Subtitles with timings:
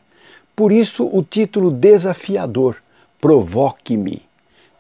[0.55, 2.77] Por isso, o título desafiador:
[3.21, 4.23] Provoque-me.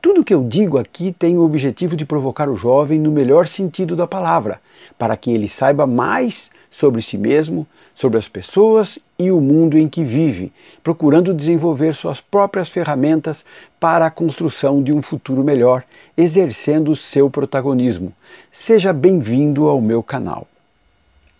[0.04, 3.96] Tudo que eu digo aqui tem o objetivo de provocar o jovem no melhor sentido
[3.96, 4.60] da palavra,
[4.98, 9.88] para que ele saiba mais sobre si mesmo, sobre as pessoas e o mundo em
[9.88, 13.46] que vive, procurando desenvolver suas próprias ferramentas
[13.80, 15.82] para a construção de um futuro melhor,
[16.14, 18.12] exercendo seu protagonismo.
[18.52, 20.46] Seja bem-vindo ao meu canal.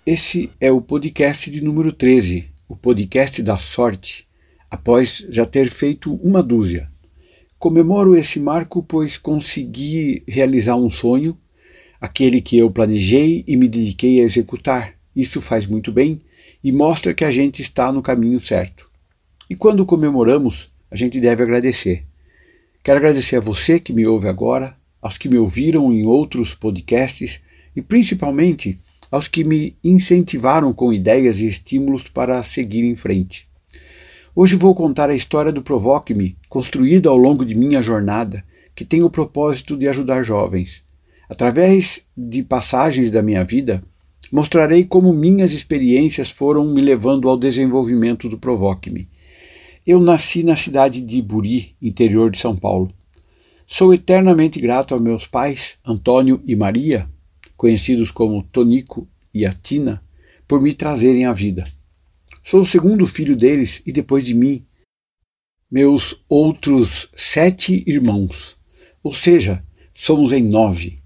[0.07, 4.27] Esse é o podcast de número 13, o podcast da sorte,
[4.71, 6.94] após já ter feito uma dúzia.
[7.65, 11.35] Comemoro esse marco pois consegui realizar um sonho,
[11.99, 14.93] aquele que eu planejei e me dediquei a executar.
[15.17, 16.21] Isso faz muito bem
[16.63, 18.87] e mostra que a gente está no caminho certo.
[19.49, 22.05] E quando comemoramos, a gente deve agradecer.
[22.83, 27.41] Quero agradecer a você que me ouve agora, aos que me ouviram em outros podcasts
[27.75, 28.79] e principalmente
[29.11, 33.49] aos que me incentivaram com ideias e estímulos para seguir em frente.
[34.37, 39.01] Hoje vou contar a história do Provoque-me, construída ao longo de minha jornada, que tem
[39.01, 40.83] o propósito de ajudar jovens.
[41.29, 43.81] Através de passagens da minha vida,
[44.33, 49.09] mostrarei como minhas experiências foram me levando ao desenvolvimento do Provoque-me.
[49.87, 52.91] Eu nasci na cidade de Iburi, interior de São Paulo.
[53.65, 57.09] Sou eternamente grato aos meus pais, Antônio e Maria,
[57.57, 60.03] conhecidos como Tonico e Atina,
[60.49, 61.65] por me trazerem à vida.
[62.47, 64.67] Sou o segundo filho deles e depois de mim,
[65.71, 68.55] meus outros sete irmãos.
[69.03, 69.65] Ou seja,
[69.95, 70.99] somos em nove.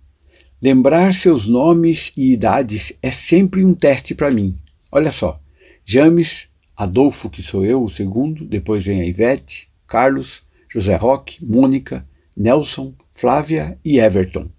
[0.60, 4.58] Lembrar seus nomes e idades é sempre um teste para mim.
[4.90, 5.38] Olha só:
[5.84, 12.04] James, Adolfo, que sou eu, o segundo, depois vem a Ivete, Carlos, José Roque, Mônica,
[12.36, 14.50] Nelson, Flávia e Everton.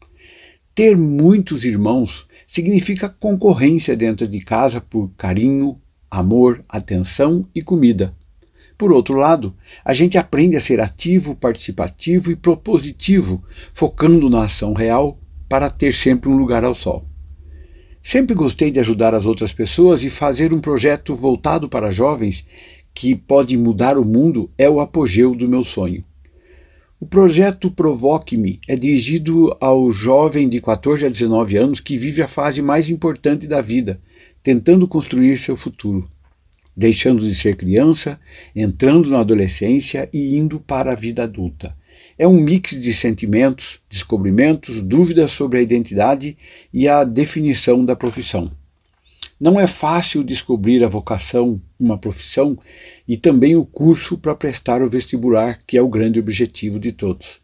[0.74, 5.78] Ter muitos irmãos significa concorrência dentro de casa por carinho,
[6.10, 8.16] amor, atenção e comida.
[8.78, 9.54] Por outro lado,
[9.84, 13.44] a gente aprende a ser ativo, participativo e propositivo,
[13.74, 15.20] focando na ação real
[15.50, 17.06] para ter sempre um lugar ao sol.
[18.02, 22.46] Sempre gostei de ajudar as outras pessoas e fazer um projeto voltado para jovens
[22.94, 26.04] que pode mudar o mundo é o apogeu do meu sonho.
[27.00, 32.28] O projeto Provoque-me é dirigido ao jovem de 14 a 19 anos que vive a
[32.28, 34.02] fase mais importante da vida,
[34.42, 36.10] tentando construir seu futuro,
[36.76, 38.20] deixando de ser criança,
[38.56, 41.76] entrando na adolescência e indo para a vida adulta.
[42.18, 46.38] É um mix de sentimentos, descobrimentos, dúvidas sobre a identidade
[46.74, 48.52] e a definição da profissão.
[49.40, 52.58] Não é fácil descobrir a vocação, uma profissão
[53.08, 57.40] e também o curso para prestar o vestibular, que é o grande objetivo de todos.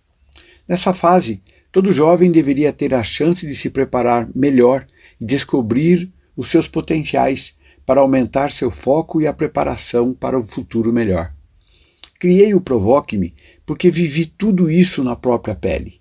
[0.68, 1.42] Nessa fase,
[1.72, 4.86] todo jovem deveria ter a chance de se preparar melhor
[5.22, 10.92] e descobrir os seus potenciais para aumentar seu foco e a preparação para o futuro
[10.92, 11.32] melhor.
[12.20, 13.34] Criei o Provoque-me
[13.66, 16.00] porque vivi tudo isso na própria pele.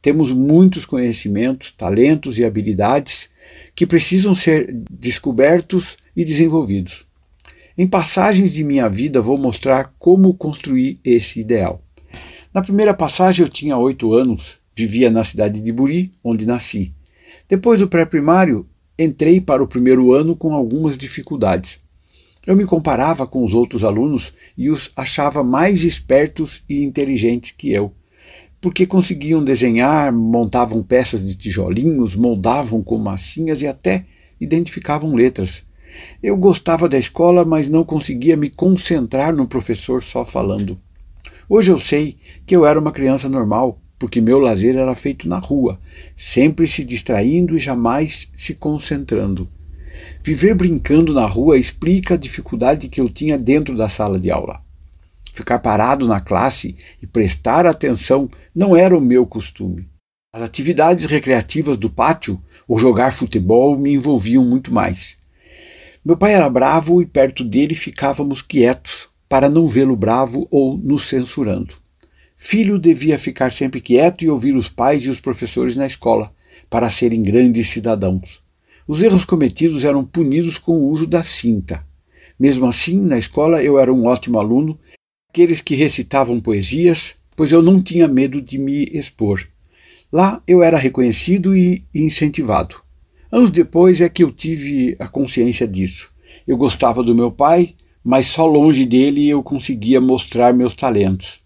[0.00, 3.30] Temos muitos conhecimentos, talentos e habilidades
[3.74, 7.06] que precisam ser descobertos e desenvolvidos.
[7.76, 11.82] Em passagens de minha vida vou mostrar como construir esse ideal.
[12.52, 16.94] Na primeira passagem eu tinha oito anos, vivia na cidade de Buri, onde nasci.
[17.48, 18.66] Depois do pré-primário,
[18.98, 21.78] entrei para o primeiro ano com algumas dificuldades.
[22.46, 27.72] Eu me comparava com os outros alunos e os achava mais espertos e inteligentes que
[27.72, 27.92] eu
[28.64, 34.06] porque conseguiam desenhar, montavam peças de tijolinhos, moldavam com massinhas e até
[34.40, 35.62] identificavam letras.
[36.22, 40.80] Eu gostava da escola, mas não conseguia me concentrar no professor só falando.
[41.46, 42.16] Hoje eu sei
[42.46, 45.78] que eu era uma criança normal, porque meu lazer era feito na rua,
[46.16, 49.48] sempre se distraindo e jamais se concentrando.
[50.22, 54.60] Viver brincando na rua explica a dificuldade que eu tinha dentro da sala de aula.
[55.32, 59.88] Ficar parado na classe e prestar atenção não era o meu costume.
[60.32, 65.16] As atividades recreativas do pátio ou jogar futebol me envolviam muito mais.
[66.04, 71.08] Meu pai era bravo e perto dele ficávamos quietos para não vê-lo bravo ou nos
[71.08, 71.83] censurando.
[72.46, 76.30] Filho devia ficar sempre quieto e ouvir os pais e os professores na escola
[76.68, 78.42] para serem grandes cidadãos.
[78.86, 81.82] Os erros cometidos eram punidos com o uso da cinta.
[82.38, 84.78] Mesmo assim, na escola eu era um ótimo aluno
[85.30, 89.48] aqueles que recitavam poesias, pois eu não tinha medo de me expor.
[90.12, 92.76] Lá eu era reconhecido e incentivado.
[93.32, 96.12] Anos depois é que eu tive a consciência disso.
[96.46, 97.74] Eu gostava do meu pai,
[98.04, 101.42] mas só longe dele eu conseguia mostrar meus talentos.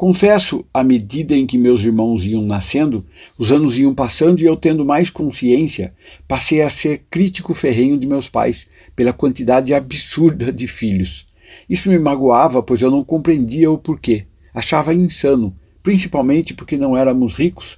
[0.00, 3.04] Confesso, à medida em que meus irmãos iam nascendo,
[3.36, 5.92] os anos iam passando e eu tendo mais consciência,
[6.26, 8.66] passei a ser crítico ferrenho de meus pais
[8.96, 11.26] pela quantidade absurda de filhos.
[11.68, 14.24] Isso me magoava, pois eu não compreendia o porquê.
[14.54, 17.76] Achava insano, principalmente porque não éramos ricos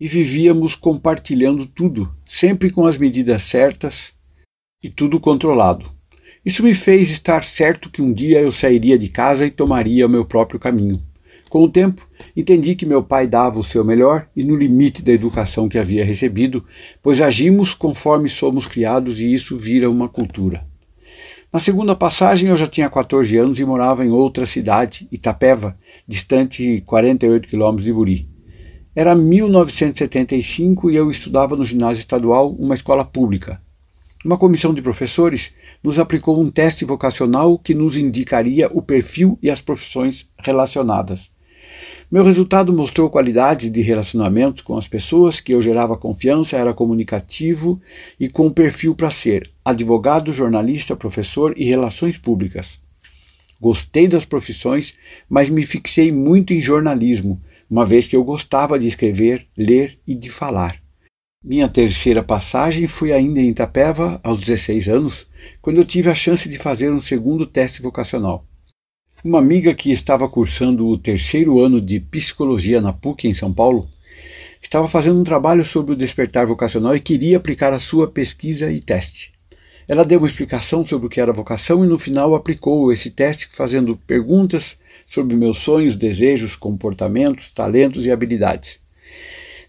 [0.00, 4.12] e vivíamos compartilhando tudo, sempre com as medidas certas
[4.82, 5.88] e tudo controlado.
[6.44, 10.10] Isso me fez estar certo que um dia eu sairia de casa e tomaria o
[10.10, 11.00] meu próprio caminho.
[11.50, 12.06] Com o tempo,
[12.36, 16.04] entendi que meu pai dava o seu melhor e no limite da educação que havia
[16.04, 16.64] recebido,
[17.02, 20.64] pois agimos conforme somos criados e isso vira uma cultura.
[21.52, 25.74] Na segunda passagem, eu já tinha 14 anos e morava em outra cidade, Itapeva,
[26.06, 28.28] distante 48 quilômetros de Buri.
[28.94, 33.60] Era 1975 e eu estudava no ginásio estadual, uma escola pública.
[34.24, 35.50] Uma comissão de professores
[35.82, 41.28] nos aplicou um teste vocacional que nos indicaria o perfil e as profissões relacionadas.
[42.10, 47.80] Meu resultado mostrou qualidades de relacionamentos com as pessoas, que eu gerava confiança, era comunicativo
[48.18, 52.80] e com perfil para ser advogado, jornalista, professor e relações públicas.
[53.60, 54.94] Gostei das profissões,
[55.28, 57.40] mas me fixei muito em jornalismo,
[57.70, 60.82] uma vez que eu gostava de escrever, ler e de falar.
[61.44, 65.28] Minha terceira passagem foi ainda em Itapeva, aos 16 anos,
[65.62, 68.49] quando eu tive a chance de fazer um segundo teste vocacional.
[69.22, 73.86] Uma amiga que estava cursando o terceiro ano de psicologia na PUC em São Paulo
[74.62, 78.80] estava fazendo um trabalho sobre o despertar vocacional e queria aplicar a sua pesquisa e
[78.80, 79.34] teste.
[79.86, 83.46] Ela deu uma explicação sobre o que era vocação e no final aplicou esse teste
[83.52, 88.80] fazendo perguntas sobre meus sonhos, desejos, comportamentos, talentos e habilidades.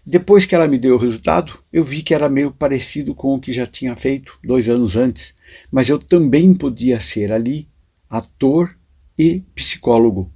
[0.04, 3.38] Depois que ela me deu o resultado, eu vi que era meio parecido com o
[3.38, 5.34] que já tinha feito dois anos antes,
[5.70, 7.68] mas eu também podia ser ali
[8.08, 8.74] ator
[9.18, 10.30] e psicólogo.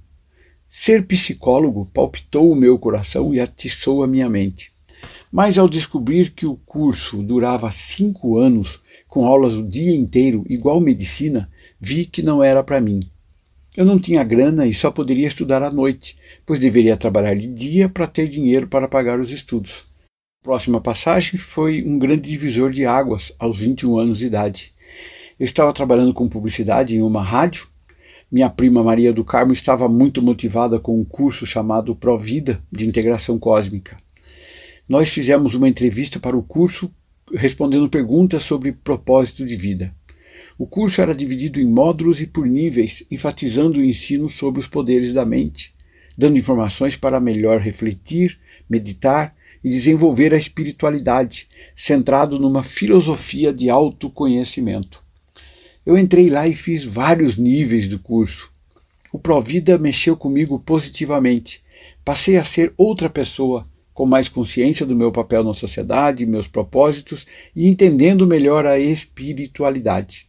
[0.67, 4.71] Ser psicólogo palpitou o meu coração e atiçou a minha mente.
[5.31, 10.79] Mas ao descobrir que o curso durava cinco anos, com aulas o dia inteiro, igual
[10.79, 12.99] medicina, vi que não era para mim.
[13.75, 17.87] Eu não tinha grana e só poderia estudar à noite, pois deveria trabalhar de dia
[17.87, 19.85] para ter dinheiro para pagar os estudos.
[20.41, 24.73] A próxima passagem foi um grande divisor de águas aos 21 anos de idade.
[25.39, 27.67] Eu estava trabalhando com publicidade em uma rádio.
[28.29, 33.39] Minha prima Maria do Carmo estava muito motivada com um curso chamado Provida de Integração
[33.39, 33.95] Cósmica.
[34.89, 36.93] Nós fizemos uma entrevista para o curso
[37.33, 39.95] respondendo perguntas sobre propósito de vida.
[40.57, 45.13] O curso era dividido em módulos e por níveis, enfatizando o ensino sobre os poderes
[45.13, 45.73] da mente,
[46.17, 48.37] dando informações para melhor refletir,
[48.69, 49.33] meditar
[49.63, 55.06] e desenvolver a espiritualidade, centrado numa filosofia de autoconhecimento.
[55.87, 58.51] Eu entrei lá e fiz vários níveis do curso.
[59.09, 61.61] O Provida mexeu comigo positivamente.
[62.03, 67.25] Passei a ser outra pessoa, com mais consciência do meu papel na sociedade, meus propósitos
[67.55, 70.27] e entendendo melhor a espiritualidade.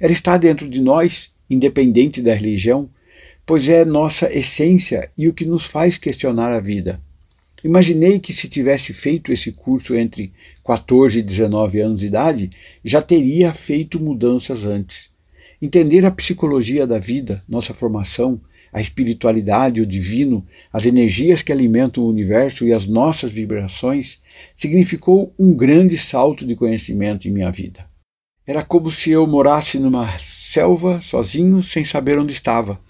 [0.00, 2.90] Ela está dentro de nós, independente da religião,
[3.46, 7.00] pois é nossa essência e o que nos faz questionar a vida.
[7.62, 10.32] Imaginei que se tivesse feito esse curso entre
[10.66, 12.50] 14 e 19 anos de idade,
[12.84, 15.10] já teria feito mudanças antes.
[15.62, 18.40] Entender a psicologia da vida, nossa formação,
[18.72, 24.18] a espiritualidade, o divino, as energias que alimentam o universo e as nossas vibrações,
[24.54, 27.88] significou um grande salto de conhecimento em minha vida.
[28.44, 32.80] Era como se eu morasse numa selva sozinho, sem saber onde estava,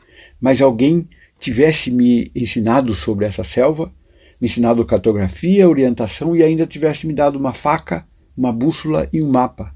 [0.40, 1.06] mas alguém
[1.38, 3.92] tivesse me ensinado sobre essa selva,
[4.40, 9.30] me ensinado cartografia, orientação e ainda tivesse me dado uma faca, uma bússola e um
[9.30, 9.74] mapa.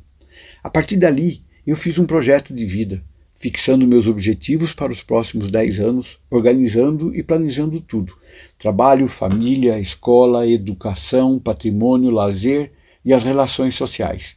[0.62, 3.02] A partir dali, eu fiz um projeto de vida,
[3.34, 8.14] fixando meus objetivos para os próximos dez anos, organizando e planejando tudo:
[8.58, 12.72] trabalho, família, escola, educação, patrimônio, lazer
[13.04, 14.36] e as relações sociais.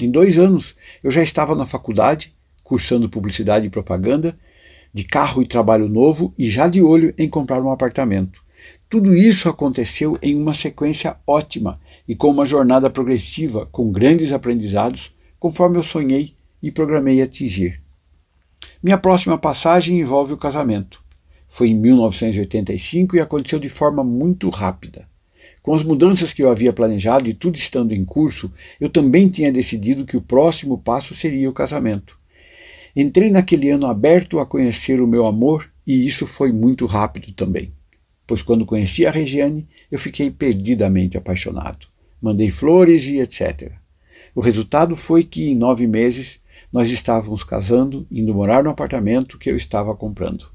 [0.00, 4.36] Em dois anos, eu já estava na faculdade, cursando publicidade e propaganda,
[4.92, 8.41] de carro e trabalho novo e já de olho em comprar um apartamento.
[8.92, 15.14] Tudo isso aconteceu em uma sequência ótima e com uma jornada progressiva, com grandes aprendizados,
[15.40, 17.80] conforme eu sonhei e programei atingir.
[18.82, 21.02] Minha próxima passagem envolve o casamento.
[21.48, 25.08] Foi em 1985 e aconteceu de forma muito rápida.
[25.62, 29.50] Com as mudanças que eu havia planejado e tudo estando em curso, eu também tinha
[29.50, 32.18] decidido que o próximo passo seria o casamento.
[32.94, 37.72] Entrei naquele ano aberto a conhecer o meu amor e isso foi muito rápido também.
[38.26, 41.86] Pois quando conheci a Regiane, eu fiquei perdidamente apaixonado.
[42.20, 43.72] Mandei flores e etc.
[44.34, 46.40] O resultado foi que, em nove meses,
[46.72, 50.46] nós estávamos casando, indo morar no apartamento que eu estava comprando.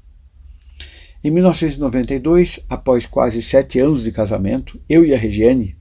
[1.22, 5.76] Em 1992, após quase sete anos de casamento, eu e a Regiane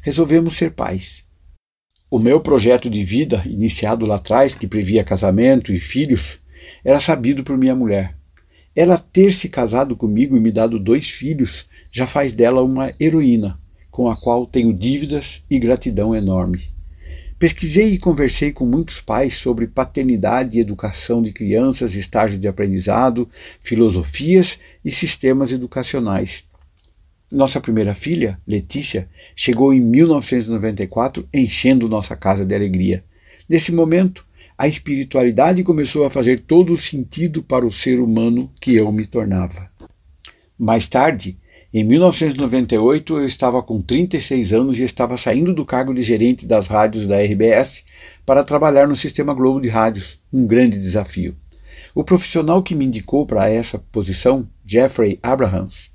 [0.00, 1.24] resolvemos ser pais.
[2.10, 6.38] O meu projeto de vida, iniciado lá atrás, que previa casamento e filhos,
[6.84, 8.16] era sabido por minha mulher.
[8.74, 13.58] Ela ter se casado comigo e me dado dois filhos já faz dela uma heroína,
[13.90, 16.74] com a qual tenho dívidas e gratidão enorme.
[17.38, 23.28] Pesquisei e conversei com muitos pais sobre paternidade e educação de crianças, estágio de aprendizado,
[23.60, 26.44] filosofias e sistemas educacionais.
[27.30, 33.04] Nossa primeira filha, Letícia, chegou em 1994 enchendo nossa casa de alegria.
[33.48, 34.26] Nesse momento,
[34.64, 39.06] a espiritualidade começou a fazer todo o sentido para o ser humano que eu me
[39.06, 39.70] tornava.
[40.58, 41.38] Mais tarde,
[41.70, 46.66] em 1998, eu estava com 36 anos e estava saindo do cargo de gerente das
[46.66, 47.84] rádios da RBS
[48.24, 51.36] para trabalhar no Sistema Globo de Rádios, um grande desafio.
[51.94, 55.90] O profissional que me indicou para essa posição, Jeffrey Abrahams,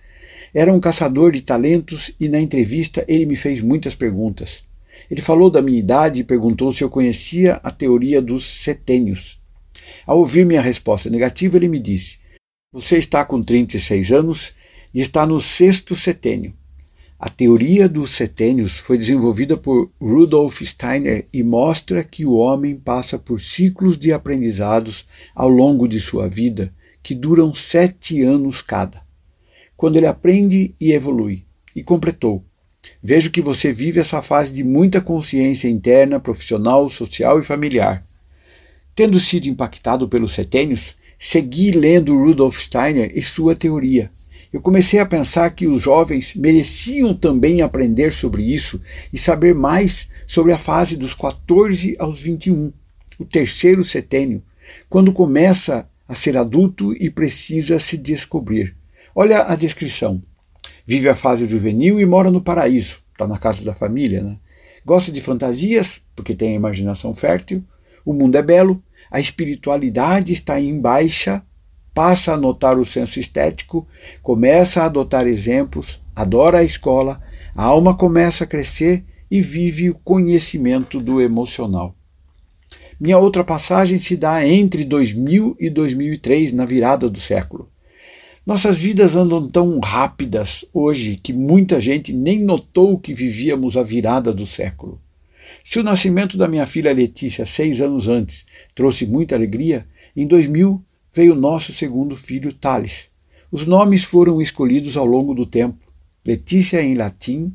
[0.54, 4.69] era um caçador de talentos e na entrevista ele me fez muitas perguntas.
[5.10, 9.40] Ele falou da minha idade e perguntou se eu conhecia a teoria dos setênios.
[10.06, 12.20] Ao ouvir minha resposta negativa, ele me disse:
[12.72, 14.54] Você está com 36 anos
[14.94, 16.54] e está no sexto setênio.
[17.20, 23.20] A teoria dos setênios foi desenvolvida por Rudolf Steiner e mostra que o homem passa
[23.20, 26.74] por ciclos de aprendizados ao longo de sua vida
[27.04, 29.02] que duram sete anos cada.
[29.76, 31.46] Quando ele aprende e evolui.
[31.76, 32.44] E completou.
[33.02, 38.04] Vejo que você vive essa fase de muita consciência interna, profissional, social e familiar.
[38.96, 44.12] Tendo sido impactado pelos setênios, segui lendo Rudolf Steiner e sua teoria
[44.52, 48.82] eu comecei a pensar que os jovens mereciam também aprender sobre isso
[49.14, 52.74] e saber mais sobre a fase dos 14 aos 21,
[53.20, 54.42] o terceiro setênio,
[54.90, 58.76] quando começa a ser adulto e precisa se descobrir.
[59.14, 60.22] Olha a descrição.
[60.90, 64.38] Vive a fase juvenil e mora no paraíso, está na casa da família, né?
[64.84, 67.64] Gosta de fantasias, porque tem a imaginação fértil,
[68.04, 68.82] o mundo é belo,
[69.12, 71.44] a espiritualidade está em baixa.
[71.94, 73.88] Passa a notar o senso estético,
[74.24, 77.22] começa a adotar exemplos, adora a escola,
[77.56, 81.94] a alma começa a crescer e vive o conhecimento do emocional.
[83.00, 87.70] Minha outra passagem se dá entre 2000 e 2003, na virada do século.
[88.50, 94.34] Nossas vidas andam tão rápidas hoje que muita gente nem notou que vivíamos a virada
[94.34, 95.00] do século.
[95.64, 100.84] Se o nascimento da minha filha Letícia, seis anos antes, trouxe muita alegria, em 2000
[101.14, 103.10] veio nosso segundo filho Thales.
[103.52, 105.86] Os nomes foram escolhidos ao longo do tempo.
[106.26, 107.54] Letícia em latim,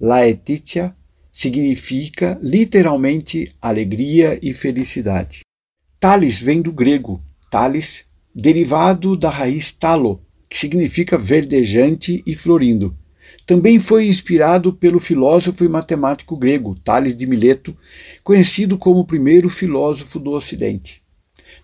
[0.00, 0.92] Laetitia,
[1.30, 5.42] significa literalmente alegria e felicidade.
[6.00, 8.05] Thales vem do grego, Thales,
[8.38, 12.94] derivado da raiz talo, que significa verdejante e florindo.
[13.46, 17.74] Também foi inspirado pelo filósofo e matemático grego Tales de Mileto,
[18.22, 21.02] conhecido como o primeiro filósofo do Ocidente.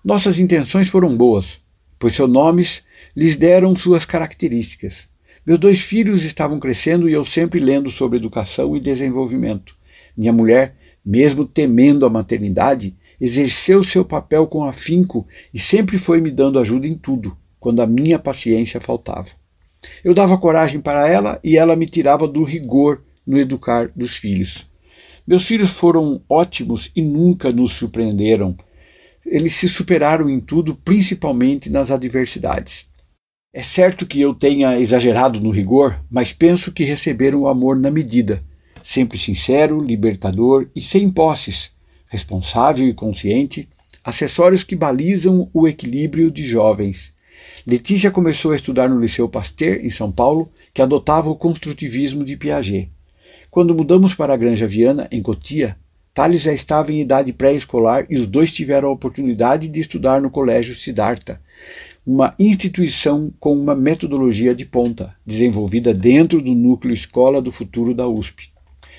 [0.02, 1.60] Nossas intenções foram boas,
[1.98, 2.82] pois seus nomes
[3.14, 5.08] lhes deram suas características.
[5.44, 9.76] Meus dois filhos estavam crescendo e eu sempre lendo sobre educação e desenvolvimento.
[10.16, 10.74] Minha mulher,
[11.04, 16.86] mesmo temendo a maternidade, exerceu seu papel com afinco e sempre foi me dando ajuda
[16.86, 19.28] em tudo, quando a minha paciência faltava.
[20.04, 24.66] Eu dava coragem para ela e ela me tirava do rigor no educar dos filhos.
[25.26, 28.56] Meus filhos foram ótimos e nunca nos surpreenderam
[29.24, 32.86] eles se superaram em tudo, principalmente nas adversidades.
[33.54, 37.90] É certo que eu tenha exagerado no rigor, mas penso que receberam o amor na
[37.90, 38.42] medida,
[38.82, 41.70] sempre sincero, libertador e sem posses,
[42.12, 43.66] responsável e consciente,
[44.04, 47.14] acessórios que balizam o equilíbrio de jovens.
[47.66, 52.36] Letícia começou a estudar no Liceu Pasteur, em São Paulo, que adotava o construtivismo de
[52.36, 52.90] Piaget.
[53.50, 55.74] Quando mudamos para a Granja Viana, em Cotia,
[56.12, 60.28] Thales já estava em idade pré-escolar e os dois tiveram a oportunidade de estudar no
[60.28, 61.40] Colégio Siddhartha,
[62.06, 68.06] uma instituição com uma metodologia de ponta, desenvolvida dentro do núcleo Escola do Futuro da
[68.06, 68.50] USP.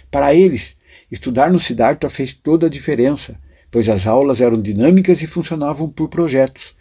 [0.09, 0.77] Para eles,
[1.13, 3.39] estudar no Siddhartha fez toda a diferença,
[3.69, 6.75] pois as aulas eram dinâmicas e funcionavam por projetos,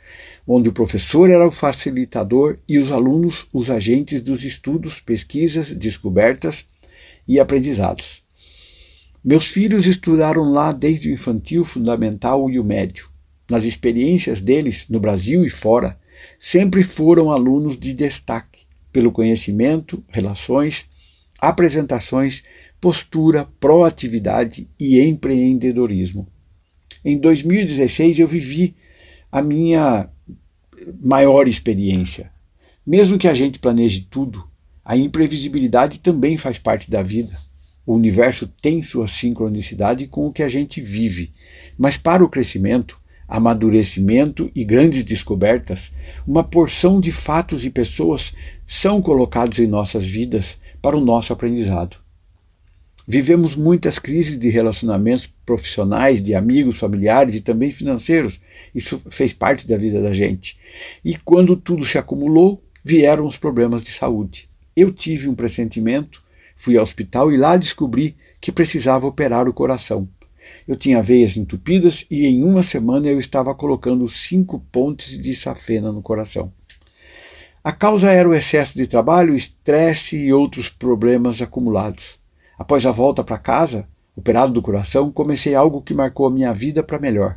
[0.47, 6.65] onde o professor era o facilitador e os alunos os agentes dos estudos, pesquisas, descobertas
[7.29, 8.23] e aprendizados.
[9.23, 13.11] Meus filhos estudaram lá desde o infantil, fundamental e o médio.
[13.51, 16.01] Nas experiências deles, no Brasil e fora,
[16.39, 18.63] sempre foram alunos de destaque.
[18.93, 20.87] pelo conhecimento, relações,
[21.41, 22.43] apresentações,
[22.83, 26.27] postura, proatividade e empreendedorismo.
[27.05, 28.75] Em 2016 eu vivi
[29.31, 30.11] a minha
[31.01, 32.33] maior experiência.
[32.85, 34.45] Mesmo que a gente planeje tudo,
[34.85, 37.33] a imprevisibilidade também faz parte da vida.
[37.87, 41.31] O universo tem sua sincronicidade com o que a gente vive,
[41.79, 42.99] mas para o crescimento,
[43.29, 45.93] amadurecimento e grandes descobertas,
[46.27, 48.33] uma porção de fatos e pessoas
[48.67, 52.02] são colocados em nossas vidas para o nosso aprendizado.
[53.07, 58.41] Vivemos muitas crises de relacionamentos profissionais, de amigos, familiares e também financeiros.
[58.75, 60.57] Isso fez parte da vida da gente.
[61.05, 64.49] E quando tudo se acumulou, vieram os problemas de saúde.
[64.77, 66.23] Eu tive um pressentimento,
[66.55, 70.09] fui ao hospital e lá descobri que precisava operar o coração.
[70.67, 75.91] Eu tinha veias entupidas e em uma semana eu estava colocando cinco pontes de safena
[75.91, 76.53] no coração.
[77.65, 82.22] A causa era o excesso de trabalho, estresse e outros problemas acumulados.
[82.63, 86.81] Após a volta para casa, operado do coração, comecei algo que marcou a minha vida
[86.81, 87.37] para melhor.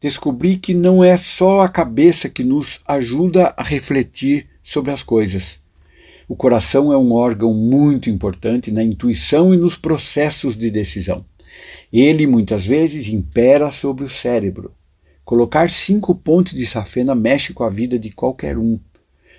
[0.00, 5.58] Descobri que não é só a cabeça que nos ajuda a refletir sobre as coisas.
[6.26, 11.26] O coração é um órgão muito importante na intuição e nos processos de decisão.
[11.92, 14.72] Ele muitas vezes impera sobre o cérebro.
[15.26, 18.80] Colocar cinco pontes de safena mexe com a vida de qualquer um.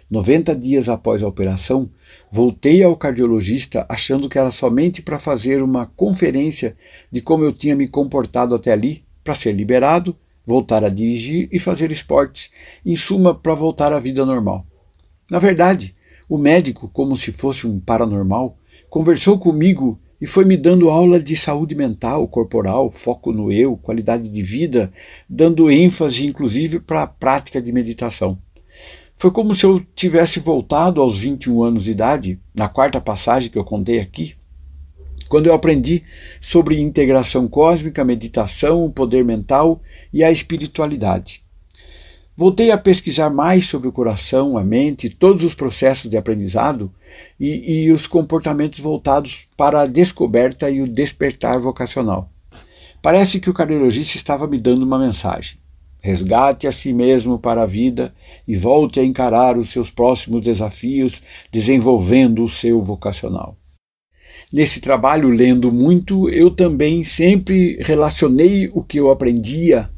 [0.09, 1.89] 90 dias após a operação,
[2.31, 6.75] voltei ao cardiologista achando que era somente para fazer uma conferência
[7.11, 11.59] de como eu tinha me comportado até ali, para ser liberado, voltar a dirigir e
[11.59, 12.49] fazer esportes,
[12.83, 14.65] em suma, para voltar à vida normal.
[15.29, 15.93] Na verdade,
[16.27, 18.57] o médico, como se fosse um paranormal,
[18.89, 24.27] conversou comigo e foi me dando aula de saúde mental, corporal, foco no eu, qualidade
[24.27, 24.91] de vida,
[25.29, 28.37] dando ênfase inclusive para a prática de meditação.
[29.19, 33.59] Foi como se eu tivesse voltado aos 21 anos de idade, na quarta passagem que
[33.59, 34.33] eu contei aqui,
[35.27, 36.05] quando eu aprendi
[36.39, 39.81] sobre integração cósmica, meditação, o poder mental
[40.13, 41.43] e a espiritualidade.
[42.33, 46.89] Voltei a pesquisar mais sobre o coração, a mente, todos os processos de aprendizado
[47.37, 52.29] e, e os comportamentos voltados para a descoberta e o despertar vocacional.
[53.01, 55.57] Parece que o cardiologista estava me dando uma mensagem.
[55.99, 58.13] Resgate a si mesmo para a vida
[58.47, 63.57] e volte a encarar os seus próximos desafios, desenvolvendo o seu vocacional.
[64.51, 69.89] Nesse trabalho, lendo muito, eu também sempre relacionei o que eu aprendia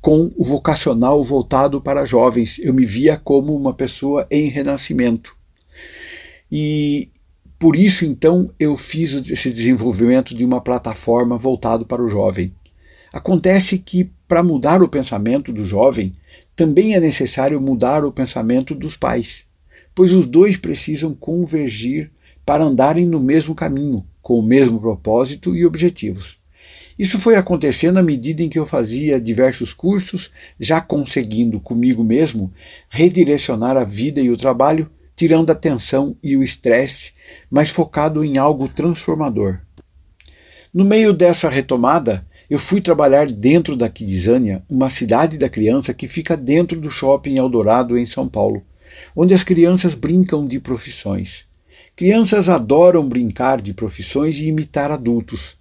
[0.00, 2.58] com o vocacional voltado para jovens.
[2.58, 5.34] Eu me via como uma pessoa em renascimento.
[6.50, 7.10] E
[7.58, 12.54] por isso, então, eu fiz esse desenvolvimento de uma plataforma voltado para o jovem.
[13.12, 16.12] Acontece que para mudar o pensamento do jovem,
[16.54, 19.44] também é necessário mudar o pensamento dos pais,
[19.94, 22.12] pois os dois precisam convergir
[22.46, 26.38] para andarem no mesmo caminho, com o mesmo propósito e objetivos.
[26.96, 32.52] Isso foi acontecendo à medida em que eu fazia diversos cursos, já conseguindo comigo mesmo
[32.88, 37.12] redirecionar a vida e o trabalho, tirando a tensão e o estresse,
[37.50, 39.58] mas focado em algo transformador.
[40.72, 46.08] No meio dessa retomada, eu fui trabalhar dentro da Kidizânia, uma cidade da criança que
[46.08, 48.64] fica dentro do shopping Eldorado, em São Paulo,
[49.14, 51.44] onde as crianças brincam de profissões.
[51.94, 55.56] Crianças adoram brincar de profissões e imitar adultos.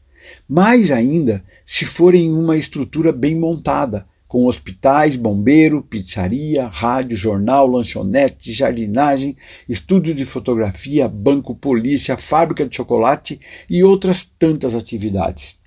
[0.48, 8.52] Mais ainda se forem uma estrutura bem montada, com hospitais, bombeiro, pizzaria, rádio, jornal, lanchonete,
[8.52, 15.59] jardinagem, estúdio de fotografia, banco, polícia, fábrica de chocolate e outras tantas atividades.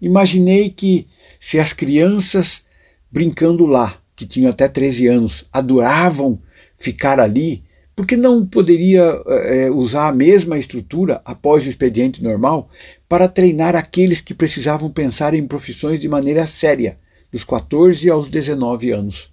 [0.00, 1.06] Imaginei que
[1.40, 2.62] se as crianças
[3.10, 6.38] brincando lá, que tinham até 13 anos, adoravam
[6.76, 7.62] ficar ali,
[7.96, 12.68] por que não poderia é, usar a mesma estrutura após o expediente normal
[13.08, 16.96] para treinar aqueles que precisavam pensar em profissões de maneira séria,
[17.32, 19.32] dos 14 aos 19 anos?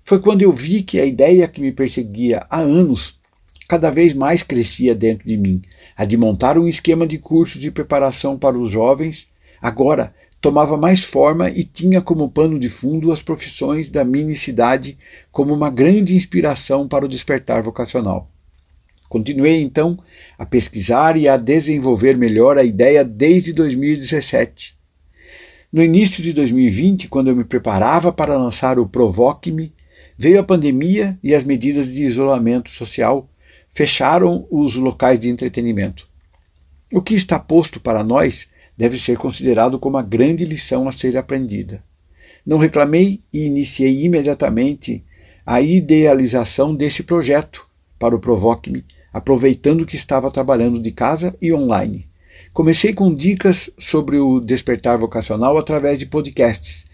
[0.00, 3.20] Foi quando eu vi que a ideia que me perseguia há anos
[3.68, 5.62] cada vez mais crescia dentro de mim,
[5.96, 9.28] a de montar um esquema de cursos de preparação para os jovens
[9.62, 14.98] Agora tomava mais forma e tinha como pano de fundo as profissões da minicidade
[15.30, 18.26] como uma grande inspiração para o despertar vocacional.
[19.08, 19.96] Continuei então
[20.36, 24.76] a pesquisar e a desenvolver melhor a ideia desde 2017.
[25.72, 29.72] No início de 2020, quando eu me preparava para lançar o Provoque-me,
[30.18, 33.28] veio a pandemia e as medidas de isolamento social
[33.68, 36.08] fecharam os locais de entretenimento.
[36.92, 38.48] O que está posto para nós
[38.82, 41.84] deve ser considerado como a grande lição a ser aprendida.
[42.44, 45.04] Não reclamei e iniciei imediatamente
[45.46, 47.64] a idealização desse projeto
[47.96, 52.08] para o Provoque-me, aproveitando que estava trabalhando de casa e online.
[52.52, 56.84] Comecei com dicas sobre o despertar vocacional através de podcasts.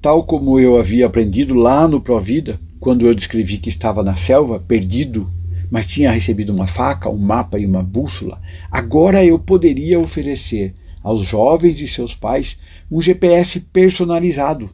[0.00, 4.58] Tal como eu havia aprendido lá no Provida, quando eu descrevi que estava na selva,
[4.60, 5.30] perdido,
[5.70, 10.72] mas tinha recebido uma faca, um mapa e uma bússola, agora eu poderia oferecer
[11.02, 12.58] aos jovens e seus pais
[12.90, 14.70] um GPS personalizado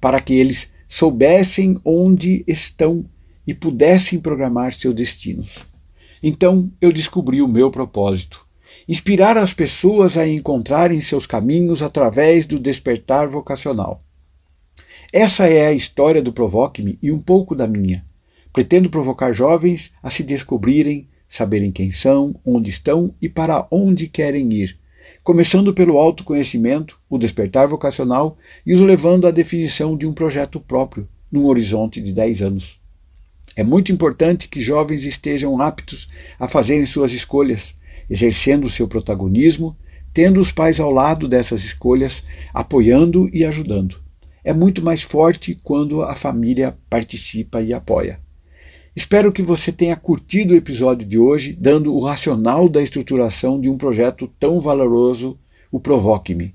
[0.00, 3.04] para que eles soubessem onde estão
[3.46, 5.64] e pudessem programar seus destinos.
[6.22, 8.46] Então eu descobri o meu propósito:
[8.88, 13.98] inspirar as pessoas a encontrarem seus caminhos através do despertar vocacional.
[15.12, 18.04] Essa é a história do Provoque-me e um pouco da minha.
[18.52, 24.52] Pretendo provocar jovens a se descobrirem, saberem quem são, onde estão e para onde querem
[24.52, 24.78] ir,
[25.22, 31.08] começando pelo autoconhecimento, o despertar vocacional e os levando à definição de um projeto próprio,
[31.30, 32.80] num horizonte de 10 anos.
[33.54, 37.74] É muito importante que jovens estejam aptos a fazerem suas escolhas,
[38.08, 39.76] exercendo seu protagonismo,
[40.12, 42.22] tendo os pais ao lado dessas escolhas,
[42.52, 44.00] apoiando e ajudando.
[44.44, 48.20] É muito mais forte quando a família participa e apoia.
[48.94, 53.70] Espero que você tenha curtido o episódio de hoje, dando o racional da estruturação de
[53.70, 55.38] um projeto tão valoroso,
[55.70, 56.54] o Provoque-me.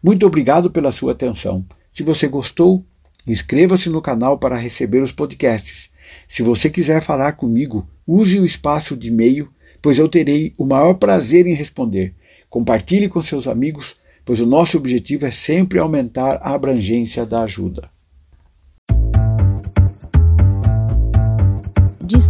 [0.00, 1.66] Muito obrigado pela sua atenção.
[1.90, 2.84] Se você gostou,
[3.26, 5.90] inscreva-se no canal para receber os podcasts.
[6.28, 9.48] Se você quiser falar comigo, use o espaço de e-mail,
[9.82, 12.14] pois eu terei o maior prazer em responder.
[12.48, 17.88] Compartilhe com seus amigos, pois o nosso objetivo é sempre aumentar a abrangência da ajuda.